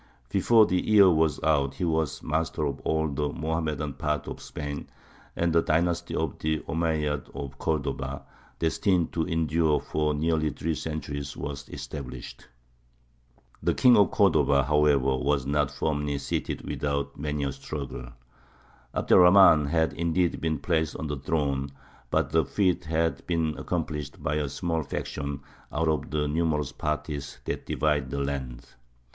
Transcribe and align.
Before 0.29 0.65
the 0.65 0.83
year 0.83 1.11
was 1.11 1.39
out 1.43 1.75
he 1.75 1.83
was 1.85 2.23
master 2.23 2.65
of 2.65 2.79
all 2.79 3.07
the 3.07 3.29
Mohammedan 3.29 3.93
part 3.93 4.27
of 4.27 4.41
Spain, 4.41 4.89
and 5.35 5.53
the 5.53 5.61
dynasty 5.61 6.15
of 6.15 6.39
the 6.39 6.61
Omeyyads 6.61 7.29
of 7.35 7.59
Cordova, 7.59 8.23
destined 8.57 9.13
to 9.13 9.27
endure 9.27 9.79
for 9.79 10.15
nearly 10.15 10.49
three 10.49 10.73
centuries, 10.73 11.37
was 11.37 11.69
established. 11.69 12.47
The 13.61 13.75
King 13.75 13.95
of 13.95 14.09
Cordova, 14.09 14.63
however, 14.63 15.17
was 15.17 15.45
not 15.45 15.69
firmly 15.69 16.17
seated 16.17 16.67
without 16.67 17.19
many 17.19 17.43
a 17.43 17.51
struggle. 17.51 18.07
Abd 18.95 19.11
er 19.11 19.17
Rahmān 19.17 19.67
had 19.67 19.93
indeed 19.93 20.41
been 20.41 20.57
placed 20.57 20.95
on 20.95 21.05
the 21.05 21.17
throne, 21.17 21.69
but 22.09 22.31
the 22.31 22.43
feat 22.43 22.85
had 22.85 23.23
been 23.27 23.55
accomplished 23.55 24.23
by 24.23 24.37
a 24.37 24.49
small 24.49 24.81
faction 24.81 25.41
out 25.71 25.87
of 25.87 26.09
the 26.09 26.27
numerous 26.27 26.71
parties 26.71 27.39
that 27.45 27.67
divided 27.67 28.09
the 28.09 28.17
land. 28.19 28.65